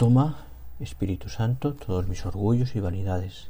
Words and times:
Toma, 0.00 0.46
Espíritu 0.78 1.28
Santo, 1.28 1.74
todos 1.74 2.08
mis 2.08 2.24
orgullos 2.24 2.74
y 2.74 2.80
vanidades, 2.80 3.48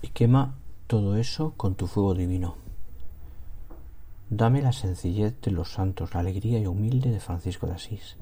y 0.00 0.06
quema 0.10 0.54
todo 0.86 1.16
eso 1.16 1.52
con 1.56 1.74
tu 1.74 1.88
fuego 1.88 2.14
divino. 2.14 2.54
Dame 4.30 4.62
la 4.62 4.70
sencillez 4.70 5.40
de 5.40 5.50
los 5.50 5.72
santos, 5.72 6.14
la 6.14 6.20
alegría 6.20 6.60
y 6.60 6.68
humilde 6.68 7.10
de 7.10 7.18
Francisco 7.18 7.66
de 7.66 7.72
Asís, 7.72 8.14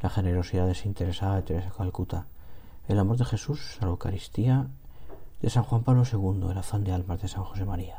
la 0.00 0.08
generosidad 0.08 0.68
desinteresada 0.68 1.34
de 1.34 1.42
Teresa 1.42 1.72
Calcuta, 1.76 2.26
el 2.86 3.00
amor 3.00 3.16
de 3.16 3.24
Jesús 3.24 3.78
a 3.80 3.86
la 3.86 3.90
Eucaristía 3.90 4.68
de 5.42 5.50
San 5.50 5.64
Juan 5.64 5.82
Pablo 5.82 6.04
II, 6.04 6.48
el 6.52 6.58
afán 6.58 6.84
de 6.84 6.92
almas 6.92 7.20
de 7.22 7.26
San 7.26 7.42
José 7.42 7.64
María. 7.64 7.98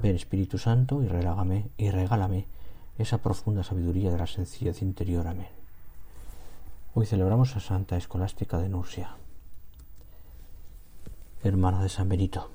Ven 0.00 0.14
Espíritu 0.14 0.58
Santo 0.58 1.02
y 1.02 1.08
regálame, 1.08 1.70
y 1.76 1.90
regálame 1.90 2.46
esa 2.98 3.18
profunda 3.18 3.64
sabiduría 3.64 4.12
de 4.12 4.18
la 4.18 4.28
sencillez 4.28 4.80
interior. 4.80 5.26
Amén. 5.26 5.61
Hoy 6.94 7.06
celebramos 7.06 7.56
a 7.56 7.60
Santa 7.60 7.96
Escolástica 7.96 8.58
de 8.58 8.68
Nursia, 8.68 9.16
hermana 11.42 11.82
de 11.82 11.88
San 11.88 12.06
Benito. 12.06 12.50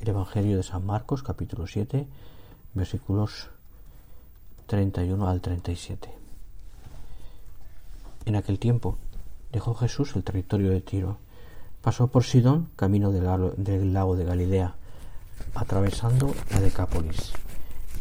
El 0.00 0.08
Evangelio 0.08 0.56
de 0.56 0.62
San 0.62 0.86
Marcos, 0.86 1.22
capítulo 1.22 1.66
7, 1.66 2.08
versículos 2.72 3.50
31 4.64 5.28
al 5.28 5.42
37. 5.42 6.08
En 8.24 8.36
aquel 8.36 8.58
tiempo 8.58 8.96
dejó 9.52 9.74
Jesús 9.74 10.16
el 10.16 10.24
territorio 10.24 10.70
de 10.70 10.80
Tiro, 10.80 11.18
pasó 11.82 12.06
por 12.06 12.24
Sidón, 12.24 12.70
camino 12.76 13.12
del 13.12 13.92
lago 13.92 14.16
de 14.16 14.24
Galilea, 14.24 14.74
atravesando 15.54 16.34
la 16.50 16.60
Decápolis, 16.60 17.34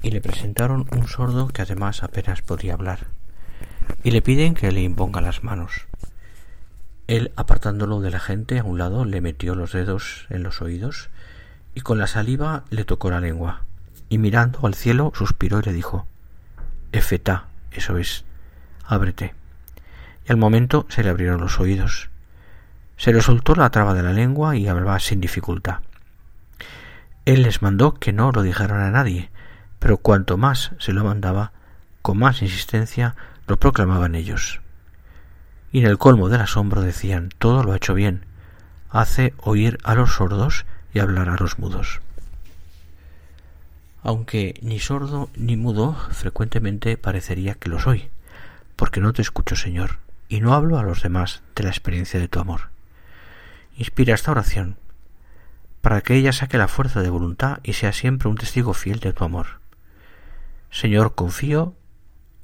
y 0.01 0.11
le 0.11 0.21
presentaron 0.21 0.87
un 0.93 1.05
sordo 1.09 1.49
que 1.49 1.63
además 1.63 2.01
apenas 2.01 2.41
podía 2.41 2.75
hablar 2.75 3.14
y 4.03 4.11
le 4.11 4.21
piden 4.21 4.53
que 4.53 4.71
le 4.71 4.81
imponga 4.81 5.21
las 5.21 5.43
manos. 5.43 5.87
Él, 7.07 7.31
apartándolo 7.35 8.01
de 8.01 8.11
la 8.11 8.19
gente 8.19 8.59
a 8.59 8.63
un 8.63 8.77
lado, 8.77 9.05
le 9.05 9.21
metió 9.21 9.55
los 9.55 9.71
dedos 9.71 10.25
en 10.29 10.43
los 10.43 10.61
oídos 10.61 11.09
y 11.75 11.81
con 11.81 11.97
la 11.97 12.07
saliva 12.07 12.63
le 12.69 12.85
tocó 12.85 13.11
la 13.11 13.19
lengua, 13.19 13.61
y 14.09 14.17
mirando 14.17 14.65
al 14.65 14.73
cielo 14.73 15.11
suspiró 15.15 15.59
y 15.59 15.63
le 15.63 15.73
dijo 15.73 16.07
Efetá, 16.91 17.45
eso 17.71 17.97
es, 17.97 18.23
ábrete. 18.85 19.35
Y 20.27 20.31
al 20.31 20.37
momento 20.37 20.85
se 20.89 21.03
le 21.03 21.09
abrieron 21.09 21.41
los 21.41 21.59
oídos. 21.59 22.09
Se 22.97 23.11
le 23.11 23.21
soltó 23.21 23.55
la 23.55 23.69
traba 23.69 23.93
de 23.93 24.01
la 24.01 24.13
lengua 24.13 24.55
y 24.55 24.67
hablaba 24.67 24.99
sin 24.99 25.19
dificultad. 25.19 25.79
Él 27.25 27.43
les 27.43 27.61
mandó 27.61 27.95
que 27.95 28.13
no 28.13 28.31
lo 28.31 28.41
dijeran 28.41 28.81
a 28.81 28.91
nadie, 28.91 29.29
pero 29.79 29.97
cuanto 29.97 30.37
más 30.37 30.71
se 30.79 30.93
lo 30.93 31.03
mandaba, 31.03 31.51
con 32.01 32.17
más 32.17 32.41
insistencia 32.41 33.15
lo 33.47 33.57
proclamaban 33.57 34.15
ellos. 34.15 34.61
Y 35.71 35.79
en 35.79 35.87
el 35.87 35.97
colmo 35.97 36.29
del 36.29 36.41
asombro 36.41 36.81
decían, 36.81 37.29
todo 37.37 37.63
lo 37.63 37.73
ha 37.73 37.77
hecho 37.77 37.93
bien, 37.93 38.25
hace 38.89 39.33
oír 39.37 39.77
a 39.83 39.95
los 39.95 40.13
sordos 40.13 40.65
y 40.93 40.99
hablar 40.99 41.29
a 41.29 41.35
los 41.35 41.59
mudos. 41.59 42.01
Aunque 44.01 44.53
ni 44.61 44.79
sordo 44.79 45.29
ni 45.35 45.57
mudo, 45.57 45.95
frecuentemente 46.11 46.95
parecería 46.95 47.55
que 47.55 47.69
lo 47.69 47.79
soy, 47.79 48.09
porque 48.75 49.01
no 49.01 49.13
te 49.13 49.21
escucho, 49.21 49.55
Señor, 49.55 49.97
y 50.29 50.41
no 50.41 50.53
hablo 50.53 50.77
a 50.77 50.83
los 50.83 51.01
demás 51.01 51.41
de 51.55 51.63
la 51.63 51.69
experiencia 51.69 52.19
de 52.19 52.27
tu 52.27 52.39
amor. 52.39 52.69
Inspira 53.77 54.15
esta 54.15 54.31
oración, 54.31 54.77
para 55.81 56.01
que 56.01 56.15
ella 56.15 56.33
saque 56.33 56.57
la 56.57 56.67
fuerza 56.67 57.01
de 57.01 57.09
voluntad 57.09 57.59
y 57.63 57.73
sea 57.73 57.91
siempre 57.93 58.29
un 58.29 58.37
testigo 58.37 58.73
fiel 58.73 58.99
de 58.99 59.11
tu 59.11 59.23
amor. 59.23 59.59
Señor, 60.71 61.15
confío 61.15 61.75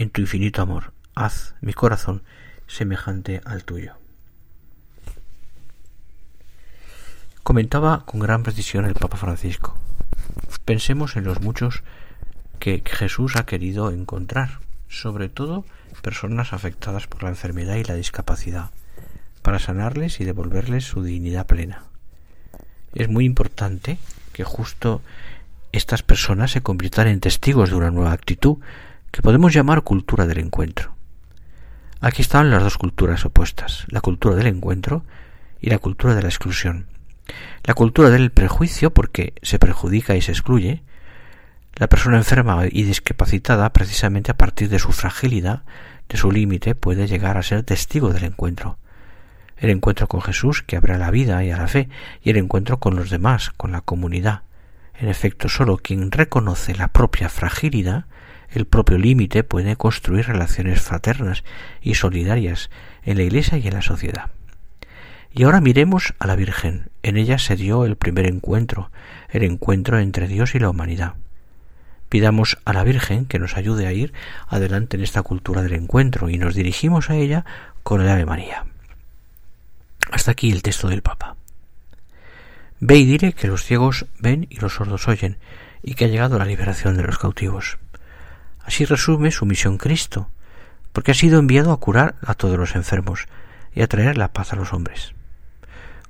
en 0.01 0.09
tu 0.09 0.21
infinito 0.21 0.61
amor. 0.63 0.93
Haz 1.13 1.53
mi 1.61 1.73
corazón 1.73 2.23
semejante 2.67 3.41
al 3.45 3.63
tuyo. 3.63 3.93
Comentaba 7.43 8.03
con 8.05 8.19
gran 8.19 8.41
precisión 8.41 8.85
el 8.85 8.95
Papa 8.95 9.17
Francisco. 9.17 9.77
Pensemos 10.65 11.15
en 11.15 11.25
los 11.25 11.41
muchos 11.41 11.83
que 12.59 12.81
Jesús 12.83 13.35
ha 13.35 13.45
querido 13.45 13.91
encontrar, 13.91 14.59
sobre 14.89 15.29
todo 15.29 15.65
personas 16.01 16.53
afectadas 16.53 17.05
por 17.07 17.23
la 17.23 17.29
enfermedad 17.29 17.75
y 17.75 17.83
la 17.83 17.95
discapacidad, 17.95 18.71
para 19.43 19.59
sanarles 19.59 20.19
y 20.19 20.25
devolverles 20.25 20.85
su 20.85 21.03
dignidad 21.03 21.45
plena. 21.45 21.83
Es 22.93 23.07
muy 23.07 23.25
importante 23.25 23.99
que 24.33 24.43
justo 24.43 25.01
estas 25.71 26.01
personas 26.01 26.51
se 26.51 26.61
conviertan 26.61 27.07
en 27.07 27.19
testigos 27.19 27.69
de 27.69 27.75
una 27.75 27.91
nueva 27.91 28.13
actitud 28.13 28.57
que 29.11 29.21
podemos 29.21 29.53
llamar 29.53 29.83
cultura 29.83 30.25
del 30.25 30.39
encuentro. 30.39 30.95
Aquí 31.99 32.21
están 32.21 32.49
las 32.49 32.63
dos 32.63 32.77
culturas 32.77 33.25
opuestas, 33.25 33.85
la 33.89 34.01
cultura 34.01 34.35
del 34.35 34.47
encuentro 34.47 35.05
y 35.59 35.69
la 35.69 35.77
cultura 35.77 36.15
de 36.15 36.21
la 36.21 36.29
exclusión. 36.29 36.87
La 37.63 37.73
cultura 37.73 38.09
del 38.09 38.31
prejuicio, 38.31 38.93
porque 38.93 39.33
se 39.43 39.59
perjudica 39.59 40.15
y 40.15 40.21
se 40.21 40.31
excluye, 40.31 40.81
la 41.75 41.87
persona 41.87 42.17
enferma 42.17 42.65
y 42.69 42.83
discapacitada, 42.83 43.71
precisamente 43.71 44.31
a 44.31 44.37
partir 44.37 44.69
de 44.69 44.79
su 44.79 44.91
fragilidad, 44.91 45.63
de 46.09 46.17
su 46.17 46.31
límite, 46.31 46.75
puede 46.75 47.07
llegar 47.07 47.37
a 47.37 47.43
ser 47.43 47.63
testigo 47.63 48.11
del 48.11 48.23
encuentro. 48.23 48.77
El 49.57 49.69
encuentro 49.69 50.07
con 50.07 50.21
Jesús, 50.21 50.63
que 50.63 50.75
abre 50.75 50.95
a 50.95 50.97
la 50.97 51.11
vida 51.11 51.43
y 51.43 51.51
a 51.51 51.57
la 51.57 51.67
fe, 51.67 51.87
y 52.23 52.31
el 52.31 52.37
encuentro 52.37 52.79
con 52.79 52.95
los 52.95 53.09
demás, 53.09 53.51
con 53.51 53.71
la 53.71 53.81
comunidad. 53.81 54.41
En 54.95 55.07
efecto, 55.07 55.49
sólo 55.49 55.77
quien 55.77 56.11
reconoce 56.11 56.75
la 56.75 56.87
propia 56.87 57.29
fragilidad 57.29 58.05
el 58.51 58.65
propio 58.65 58.97
límite 58.97 59.43
puede 59.43 59.75
construir 59.75 60.27
relaciones 60.27 60.81
fraternas 60.81 61.43
y 61.81 61.95
solidarias 61.95 62.69
en 63.03 63.17
la 63.17 63.23
Iglesia 63.23 63.57
y 63.57 63.67
en 63.67 63.73
la 63.73 63.81
sociedad. 63.81 64.31
Y 65.33 65.43
ahora 65.43 65.61
miremos 65.61 66.13
a 66.19 66.27
la 66.27 66.35
Virgen. 66.35 66.89
En 67.03 67.15
ella 67.17 67.37
se 67.37 67.55
dio 67.55 67.85
el 67.85 67.95
primer 67.95 68.27
encuentro, 68.27 68.91
el 69.29 69.43
encuentro 69.43 69.99
entre 69.99 70.27
Dios 70.27 70.55
y 70.55 70.59
la 70.59 70.69
humanidad. 70.69 71.13
Pidamos 72.09 72.57
a 72.65 72.73
la 72.73 72.83
Virgen 72.83 73.25
que 73.25 73.39
nos 73.39 73.55
ayude 73.55 73.87
a 73.87 73.93
ir 73.93 74.11
adelante 74.47 74.97
en 74.97 75.03
esta 75.03 75.23
cultura 75.23 75.61
del 75.61 75.73
encuentro 75.73 76.29
y 76.29 76.37
nos 76.37 76.55
dirigimos 76.55 77.09
a 77.09 77.15
ella 77.15 77.45
con 77.83 78.01
el 78.01 78.09
Ave 78.09 78.25
María. 78.25 78.65
Hasta 80.11 80.31
aquí 80.31 80.51
el 80.51 80.61
texto 80.61 80.89
del 80.89 81.01
Papa. 81.01 81.37
Ve 82.81 82.97
y 82.97 83.05
dile 83.05 83.31
que 83.31 83.47
los 83.47 83.63
ciegos 83.63 84.07
ven 84.19 84.47
y 84.49 84.57
los 84.57 84.73
sordos 84.73 85.07
oyen, 85.07 85.37
y 85.83 85.93
que 85.93 86.05
ha 86.05 86.07
llegado 86.09 86.37
la 86.37 86.45
liberación 86.45 86.97
de 86.97 87.03
los 87.03 87.17
cautivos. 87.17 87.77
Así 88.63 88.85
resume 88.85 89.31
su 89.31 89.45
misión 89.45 89.77
Cristo, 89.77 90.29
porque 90.93 91.11
ha 91.11 91.15
sido 91.15 91.39
enviado 91.39 91.71
a 91.71 91.79
curar 91.79 92.15
a 92.25 92.33
todos 92.33 92.57
los 92.57 92.75
enfermos 92.75 93.27
y 93.73 93.81
a 93.81 93.87
traer 93.87 94.17
la 94.17 94.33
paz 94.33 94.53
a 94.53 94.55
los 94.55 94.73
hombres. 94.73 95.13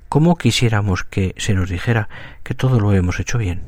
¿Cómo 0.08 0.36
quisiéramos 0.36 1.04
que 1.04 1.34
se 1.38 1.54
nos 1.54 1.70
dijera 1.70 2.08
que 2.42 2.54
todo 2.54 2.80
lo 2.80 2.92
hemos 2.92 3.18
hecho 3.18 3.38
bien? 3.38 3.62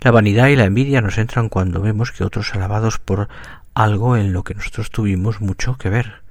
La 0.00 0.12
vanidad 0.12 0.48
y 0.48 0.56
la 0.56 0.64
envidia 0.64 1.00
nos 1.00 1.18
entran 1.18 1.48
cuando 1.48 1.82
vemos 1.82 2.12
que 2.12 2.24
otros 2.24 2.54
alabados 2.54 2.98
por 2.98 3.28
algo 3.74 4.16
en 4.16 4.32
lo 4.32 4.44
que 4.44 4.54
nosotros 4.54 4.90
tuvimos 4.90 5.40
mucho 5.40 5.76
que 5.76 5.90
ver. 5.90 6.22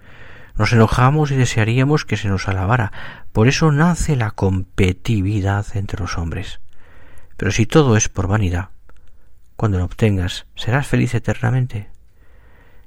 Nos 0.56 0.74
enojamos 0.74 1.32
y 1.32 1.36
desearíamos 1.36 2.06
que 2.06 2.18
se 2.18 2.28
nos 2.30 2.48
alabara. 2.48 2.92
Por 3.32 3.48
eso 3.48 3.72
nace 3.72 4.16
la 4.16 4.32
competitividad 4.32 5.66
entre 5.76 6.00
los 6.00 6.18
hombres. 6.18 6.60
Pero 7.38 7.52
si 7.52 7.66
todo 7.66 7.96
es 7.96 8.10
por 8.10 8.28
vanidad, 8.28 8.70
cuando 9.60 9.78
lo 9.78 9.84
obtengas, 9.84 10.46
¿serás 10.56 10.88
feliz 10.88 11.14
eternamente? 11.14 11.90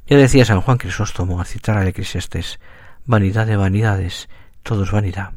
Ya 0.06 0.16
decía 0.16 0.46
San 0.46 0.62
Juan 0.62 0.78
Crisóstomo 0.78 1.38
al 1.38 1.44
citar 1.44 1.76
al 1.76 1.86
Eclesiastés, 1.86 2.60
vanidad 3.04 3.46
de 3.46 3.56
vanidades, 3.56 4.30
todo 4.62 4.84
es 4.84 4.90
vanidad. 4.90 5.32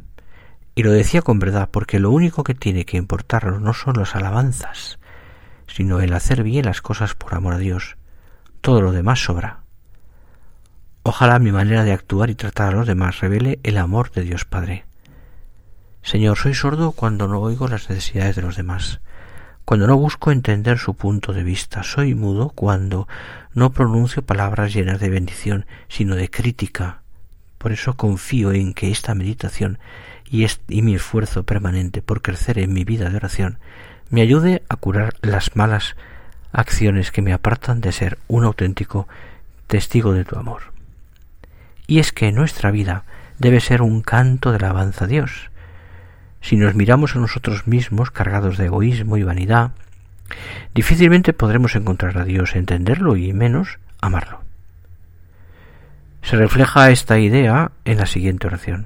Y 0.75 0.83
lo 0.83 0.93
decía 0.93 1.21
con 1.21 1.39
verdad, 1.39 1.67
porque 1.69 1.99
lo 1.99 2.11
único 2.11 2.45
que 2.45 2.55
tiene 2.55 2.85
que 2.85 2.95
importarnos 2.95 3.59
no 3.59 3.73
son 3.73 3.95
las 3.97 4.15
alabanzas, 4.15 4.97
sino 5.67 5.99
el 5.99 6.13
hacer 6.13 6.41
bien 6.41 6.67
las 6.67 6.81
cosas 6.81 7.15
por 7.15 7.35
amor 7.35 7.55
a 7.55 7.57
Dios. 7.57 7.97
Todo 8.61 8.81
lo 8.81 8.93
demás 8.93 9.19
sobra. 9.21 9.59
Ojalá 11.03 11.37
mi 11.39 11.51
manera 11.51 11.83
de 11.83 11.91
actuar 11.91 12.29
y 12.29 12.35
tratar 12.35 12.69
a 12.69 12.77
los 12.77 12.87
demás 12.87 13.19
revele 13.19 13.59
el 13.63 13.77
amor 13.77 14.09
de 14.11 14.21
Dios 14.21 14.45
Padre. 14.45 14.85
Señor, 16.01 16.37
soy 16.37 16.53
sordo 16.53 16.93
cuando 16.93 17.27
no 17.27 17.41
oigo 17.41 17.67
las 17.67 17.89
necesidades 17.89 18.37
de 18.37 18.41
los 18.41 18.55
demás, 18.55 19.01
cuando 19.65 19.87
no 19.87 19.97
busco 19.97 20.31
entender 20.31 20.77
su 20.77 20.93
punto 20.93 21.33
de 21.33 21.43
vista, 21.43 21.81
soy 21.81 22.13
mudo 22.13 22.49
cuando 22.49 23.07
no 23.53 23.71
pronuncio 23.71 24.23
palabras 24.23 24.73
llenas 24.73 24.99
de 24.99 25.09
bendición, 25.09 25.65
sino 25.89 26.15
de 26.15 26.29
crítica. 26.29 27.01
Por 27.57 27.71
eso 27.71 27.95
confío 27.95 28.51
en 28.51 28.75
que 28.75 28.91
esta 28.91 29.15
meditación 29.15 29.79
y, 30.29 30.45
y 30.67 30.81
mi 30.83 30.93
esfuerzo 30.93 31.43
permanente 31.43 32.03
por 32.03 32.21
crecer 32.21 32.59
en 32.59 32.73
mi 32.73 32.83
vida 32.83 33.09
de 33.09 33.17
oración 33.17 33.57
me 34.11 34.21
ayude 34.21 34.61
a 34.69 34.75
curar 34.75 35.15
las 35.21 35.55
malas 35.55 35.95
acciones 36.51 37.11
que 37.11 37.23
me 37.23 37.33
apartan 37.33 37.81
de 37.81 37.91
ser 37.91 38.19
un 38.27 38.43
auténtico 38.43 39.07
testigo 39.65 40.13
de 40.13 40.25
tu 40.25 40.37
amor. 40.37 40.73
Y 41.87 41.97
es 41.97 42.11
que 42.11 42.31
nuestra 42.31 42.69
vida 42.69 43.03
debe 43.39 43.59
ser 43.59 43.81
un 43.81 44.01
canto 44.01 44.51
de 44.51 44.57
alabanza 44.57 45.05
a 45.05 45.07
Dios, 45.07 45.49
si 46.45 46.57
nos 46.57 46.75
miramos 46.75 47.15
a 47.15 47.19
nosotros 47.19 47.65
mismos 47.65 48.11
cargados 48.11 48.59
de 48.59 48.65
egoísmo 48.65 49.17
y 49.17 49.23
vanidad, 49.23 49.71
difícilmente 50.75 51.33
podremos 51.33 51.75
encontrar 51.75 52.19
a 52.19 52.23
Dios, 52.23 52.55
entenderlo 52.55 53.15
y 53.15 53.33
menos 53.33 53.79
amarlo. 53.99 54.41
Se 56.21 56.35
refleja 56.35 56.91
esta 56.91 57.17
idea 57.17 57.71
en 57.83 57.97
la 57.97 58.05
siguiente 58.05 58.45
oración. 58.45 58.85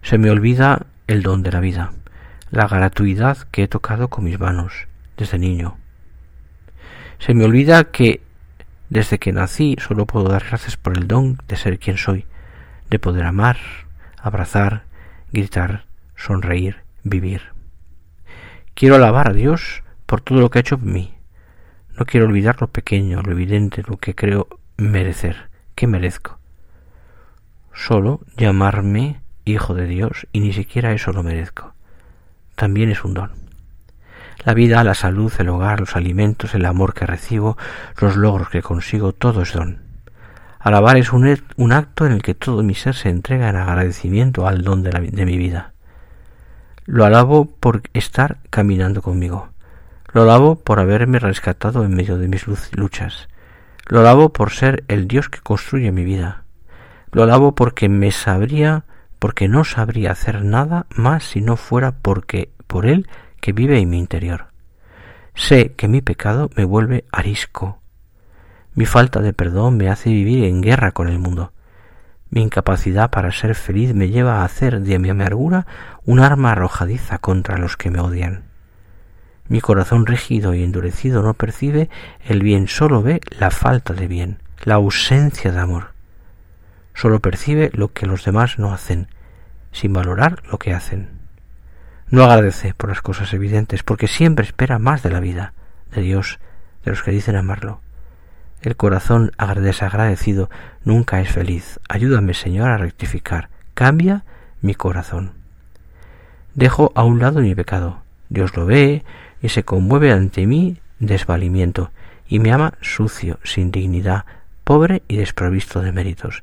Se 0.00 0.16
me 0.16 0.30
olvida 0.30 0.86
el 1.06 1.22
don 1.22 1.42
de 1.42 1.52
la 1.52 1.60
vida, 1.60 1.92
la 2.50 2.66
gratuidad 2.66 3.36
que 3.50 3.64
he 3.64 3.68
tocado 3.68 4.08
con 4.08 4.24
mis 4.24 4.40
manos 4.40 4.88
desde 5.18 5.38
niño. 5.38 5.76
Se 7.18 7.34
me 7.34 7.44
olvida 7.44 7.84
que 7.84 8.22
desde 8.88 9.18
que 9.18 9.32
nací 9.32 9.76
solo 9.86 10.06
puedo 10.06 10.30
dar 10.30 10.44
gracias 10.48 10.78
por 10.78 10.96
el 10.96 11.08
don 11.08 11.36
de 11.46 11.56
ser 11.56 11.78
quien 11.78 11.98
soy, 11.98 12.24
de 12.88 12.98
poder 12.98 13.24
amar, 13.24 13.58
abrazar, 14.16 14.84
gritar, 15.30 15.85
sonreír, 16.16 16.78
vivir. 17.04 17.42
Quiero 18.74 18.96
alabar 18.96 19.30
a 19.30 19.32
Dios 19.32 19.82
por 20.06 20.20
todo 20.20 20.40
lo 20.40 20.50
que 20.50 20.58
ha 20.58 20.60
hecho 20.60 20.76
en 20.76 20.92
mí. 20.92 21.14
No 21.98 22.04
quiero 22.04 22.26
olvidar 22.26 22.60
lo 22.60 22.68
pequeño, 22.68 23.22
lo 23.22 23.32
evidente, 23.32 23.82
lo 23.86 23.96
que 23.96 24.14
creo 24.14 24.48
merecer, 24.76 25.48
que 25.74 25.86
merezco. 25.86 26.38
Solo 27.72 28.20
llamarme 28.36 29.20
hijo 29.44 29.74
de 29.74 29.86
Dios 29.86 30.26
y 30.32 30.40
ni 30.40 30.52
siquiera 30.52 30.92
eso 30.92 31.12
lo 31.12 31.22
merezco. 31.22 31.74
También 32.54 32.90
es 32.90 33.04
un 33.04 33.14
don. 33.14 33.30
La 34.44 34.54
vida, 34.54 34.84
la 34.84 34.94
salud, 34.94 35.32
el 35.38 35.48
hogar, 35.48 35.80
los 35.80 35.96
alimentos, 35.96 36.54
el 36.54 36.66
amor 36.66 36.94
que 36.94 37.06
recibo, 37.06 37.56
los 38.00 38.16
logros 38.16 38.48
que 38.48 38.62
consigo, 38.62 39.12
todo 39.12 39.42
es 39.42 39.52
don. 39.52 39.80
Alabar 40.58 40.96
es 40.96 41.12
un, 41.12 41.72
acto 41.72 42.06
en 42.06 42.12
el 42.12 42.22
que 42.22 42.34
todo 42.34 42.62
mi 42.62 42.74
ser 42.74 42.94
se 42.94 43.08
entrega 43.08 43.48
en 43.48 43.56
agradecimiento 43.56 44.46
al 44.46 44.62
don 44.62 44.82
de, 44.82 44.92
la, 44.92 45.00
de 45.00 45.24
mi 45.24 45.36
vida. 45.36 45.72
Lo 46.86 47.04
alabo 47.04 47.46
por 47.46 47.82
estar 47.94 48.38
caminando 48.48 49.02
conmigo. 49.02 49.48
Lo 50.12 50.22
alabo 50.22 50.54
por 50.54 50.78
haberme 50.78 51.18
rescatado 51.18 51.84
en 51.84 51.92
medio 51.92 52.16
de 52.16 52.28
mis 52.28 52.46
luchas. 52.76 53.28
Lo 53.88 54.00
alabo 54.00 54.32
por 54.32 54.52
ser 54.52 54.84
el 54.86 55.08
Dios 55.08 55.28
que 55.28 55.40
construye 55.40 55.90
mi 55.90 56.04
vida. 56.04 56.44
Lo 57.10 57.24
alabo 57.24 57.56
porque 57.56 57.88
me 57.88 58.12
sabría, 58.12 58.84
porque 59.18 59.48
no 59.48 59.64
sabría 59.64 60.12
hacer 60.12 60.44
nada 60.44 60.86
más 60.94 61.24
si 61.24 61.40
no 61.40 61.56
fuera 61.56 61.90
porque 61.90 62.50
por 62.68 62.86
Él 62.86 63.08
que 63.40 63.52
vive 63.52 63.80
en 63.80 63.90
mi 63.90 63.98
interior. 63.98 64.46
Sé 65.34 65.72
que 65.72 65.88
mi 65.88 66.02
pecado 66.02 66.50
me 66.54 66.64
vuelve 66.64 67.04
arisco. 67.10 67.80
Mi 68.74 68.86
falta 68.86 69.20
de 69.20 69.32
perdón 69.32 69.76
me 69.76 69.88
hace 69.88 70.10
vivir 70.10 70.44
en 70.44 70.60
guerra 70.60 70.92
con 70.92 71.08
el 71.08 71.18
mundo. 71.18 71.52
Mi 72.36 72.42
incapacidad 72.42 73.08
para 73.08 73.32
ser 73.32 73.54
feliz 73.54 73.94
me 73.94 74.10
lleva 74.10 74.42
a 74.42 74.44
hacer 74.44 74.82
de 74.82 74.98
mi 74.98 75.08
amargura 75.08 75.66
un 76.04 76.20
arma 76.20 76.52
arrojadiza 76.52 77.16
contra 77.16 77.56
los 77.56 77.78
que 77.78 77.88
me 77.88 77.98
odian. 77.98 78.42
Mi 79.48 79.62
corazón 79.62 80.04
rígido 80.04 80.52
y 80.52 80.62
endurecido 80.62 81.22
no 81.22 81.32
percibe 81.32 81.88
el 82.26 82.42
bien, 82.42 82.68
solo 82.68 83.00
ve 83.00 83.22
la 83.30 83.50
falta 83.50 83.94
de 83.94 84.06
bien, 84.06 84.42
la 84.64 84.74
ausencia 84.74 85.50
de 85.50 85.60
amor. 85.60 85.94
Solo 86.92 87.20
percibe 87.20 87.70
lo 87.72 87.94
que 87.94 88.04
los 88.04 88.26
demás 88.26 88.58
no 88.58 88.70
hacen, 88.70 89.08
sin 89.72 89.94
valorar 89.94 90.42
lo 90.52 90.58
que 90.58 90.74
hacen. 90.74 91.08
No 92.10 92.22
agradece 92.24 92.74
por 92.74 92.90
las 92.90 93.00
cosas 93.00 93.32
evidentes, 93.32 93.82
porque 93.82 94.08
siempre 94.08 94.44
espera 94.44 94.78
más 94.78 95.02
de 95.02 95.10
la 95.10 95.20
vida, 95.20 95.54
de 95.90 96.02
Dios, 96.02 96.38
de 96.84 96.90
los 96.90 97.02
que 97.02 97.12
dicen 97.12 97.36
amarlo. 97.36 97.80
El 98.62 98.76
corazón 98.76 99.32
desagradecido 99.60 100.50
nunca 100.84 101.20
es 101.20 101.30
feliz. 101.30 101.78
Ayúdame, 101.88 102.34
Señor, 102.34 102.70
a 102.70 102.78
rectificar. 102.78 103.48
Cambia 103.74 104.24
mi 104.60 104.74
corazón. 104.74 105.32
Dejo 106.54 106.92
a 106.94 107.04
un 107.04 107.20
lado 107.20 107.40
mi 107.40 107.54
pecado. 107.54 108.02
Dios 108.28 108.56
lo 108.56 108.66
ve 108.66 109.04
y 109.42 109.50
se 109.50 109.64
conmueve 109.64 110.12
ante 110.12 110.46
mi 110.46 110.78
desvalimiento 110.98 111.90
y 112.28 112.38
me 112.38 112.52
ama 112.52 112.74
sucio, 112.80 113.38
sin 113.44 113.70
dignidad, 113.70 114.24
pobre 114.64 115.02
y 115.06 115.16
desprovisto 115.16 115.80
de 115.80 115.92
méritos, 115.92 116.42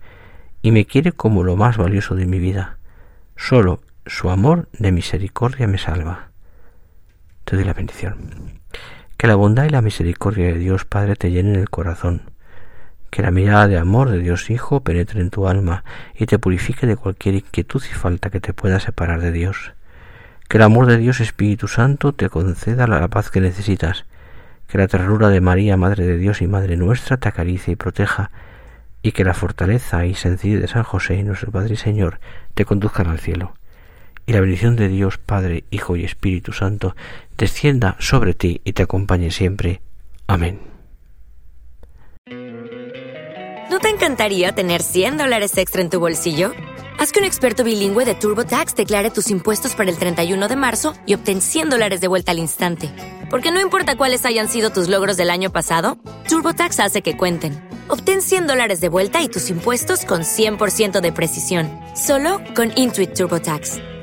y 0.61 0.71
me 0.71 0.85
quiere 0.85 1.11
como 1.11 1.43
lo 1.43 1.55
más 1.57 1.77
valioso 1.77 2.15
de 2.15 2.25
mi 2.25 2.39
vida. 2.39 2.77
Solo 3.35 3.81
su 4.05 4.29
amor 4.29 4.69
de 4.71 4.91
misericordia 4.91 5.67
me 5.67 5.77
salva. 5.77 6.29
Te 7.43 7.57
doy 7.57 7.65
la 7.65 7.73
bendición. 7.73 8.62
Que 9.23 9.27
la 9.29 9.35
bondad 9.35 9.63
y 9.63 9.69
la 9.69 9.81
misericordia 9.81 10.47
de 10.47 10.59
Dios 10.59 10.83
Padre 10.83 11.15
te 11.15 11.31
llenen 11.31 11.55
el 11.55 11.69
corazón. 11.69 12.23
Que 13.09 13.21
la 13.21 13.31
mirada 13.31 13.69
de 13.69 13.77
amor 13.77 14.09
de 14.09 14.19
Dios 14.19 14.49
Hijo 14.49 14.81
penetre 14.81 15.21
en 15.21 15.29
tu 15.29 15.47
alma 15.47 15.85
y 16.13 16.25
te 16.25 16.39
purifique 16.39 16.85
de 16.87 16.97
cualquier 16.97 17.35
inquietud 17.35 17.81
y 17.89 17.93
falta 17.93 18.29
que 18.29 18.41
te 18.41 18.51
pueda 18.51 18.81
separar 18.81 19.21
de 19.21 19.31
Dios. 19.31 19.71
Que 20.49 20.57
el 20.57 20.63
amor 20.63 20.87
de 20.87 20.97
Dios 20.97 21.21
Espíritu 21.21 21.69
Santo 21.69 22.11
te 22.11 22.27
conceda 22.27 22.85
la 22.85 23.07
paz 23.07 23.31
que 23.31 23.39
necesitas. 23.39 24.03
Que 24.67 24.77
la 24.77 24.89
ternura 24.89 25.29
de 25.29 25.39
María, 25.39 25.77
Madre 25.77 26.05
de 26.05 26.17
Dios 26.17 26.41
y 26.41 26.47
Madre 26.47 26.75
nuestra, 26.75 27.15
te 27.15 27.29
acaricie 27.29 27.71
y 27.71 27.77
proteja. 27.77 28.29
Y 29.03 29.13
que 29.13 29.23
la 29.23 29.33
fortaleza 29.33 30.05
y 30.05 30.15
sencillez 30.15 30.59
de 30.59 30.67
San 30.67 30.83
José, 30.83 31.23
nuestro 31.23 31.49
Padre 31.49 31.75
y 31.75 31.77
Señor, 31.77 32.19
te 32.55 32.65
conduzcan 32.65 33.07
al 33.07 33.19
cielo 33.19 33.53
y 34.25 34.33
la 34.33 34.41
bendición 34.41 34.75
de 34.75 34.89
Dios 34.89 35.17
Padre, 35.17 35.63
Hijo 35.71 35.95
y 35.95 36.05
Espíritu 36.05 36.53
Santo 36.53 36.95
descienda 37.37 37.95
sobre 37.99 38.33
ti 38.33 38.61
y 38.63 38.73
te 38.73 38.83
acompañe 38.83 39.31
siempre. 39.31 39.81
Amén. 40.27 40.59
¿No 43.69 43.79
te 43.79 43.89
encantaría 43.89 44.53
tener 44.53 44.81
100 44.83 45.17
dólares 45.17 45.57
extra 45.57 45.81
en 45.81 45.89
tu 45.89 45.99
bolsillo? 45.99 46.51
Haz 46.99 47.11
que 47.11 47.19
un 47.19 47.25
experto 47.25 47.63
bilingüe 47.63 48.05
de 48.05 48.13
TurboTax 48.13 48.75
declare 48.75 49.09
tus 49.09 49.31
impuestos 49.31 49.73
para 49.73 49.89
el 49.89 49.97
31 49.97 50.47
de 50.47 50.55
marzo 50.55 50.93
y 51.05 51.15
obtén 51.15 51.41
100 51.41 51.71
dólares 51.71 51.99
de 51.99 52.07
vuelta 52.07 52.31
al 52.31 52.39
instante. 52.39 52.91
Porque 53.29 53.51
no 53.51 53.59
importa 53.59 53.97
cuáles 53.97 54.25
hayan 54.25 54.47
sido 54.47 54.69
tus 54.69 54.89
logros 54.89 55.17
del 55.17 55.31
año 55.31 55.51
pasado, 55.51 55.97
TurboTax 56.29 56.79
hace 56.79 57.01
que 57.01 57.17
cuenten. 57.17 57.67
Obtén 57.87 58.21
100 58.21 58.47
dólares 58.47 58.79
de 58.79 58.89
vuelta 58.89 59.21
y 59.23 59.27
tus 59.27 59.49
impuestos 59.49 60.05
con 60.05 60.21
100% 60.21 61.01
de 61.01 61.11
precisión, 61.11 61.69
solo 61.95 62.41
con 62.55 62.71
Intuit 62.75 63.13
TurboTax. 63.13 63.92